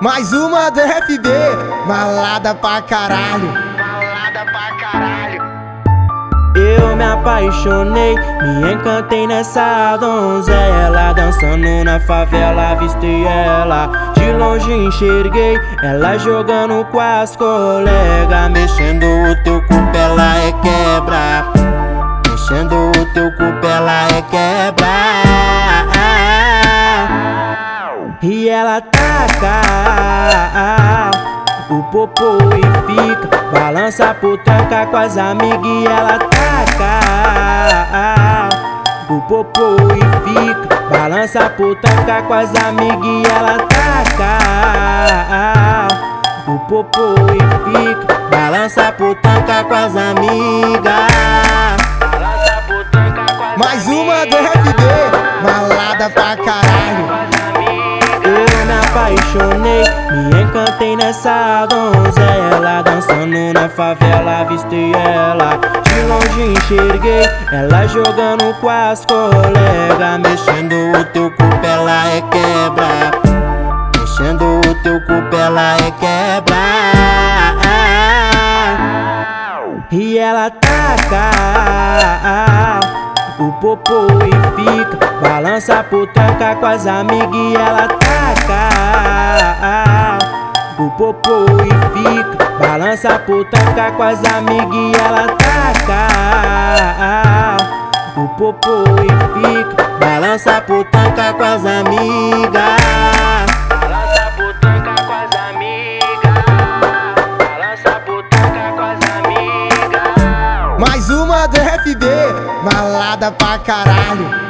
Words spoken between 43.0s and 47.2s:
e ela taca O popô